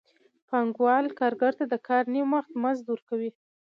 [0.49, 3.31] پانګوال کارګر ته د کار نیم وخت مزد ورکوي